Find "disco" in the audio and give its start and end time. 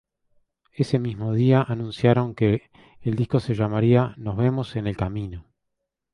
3.15-3.39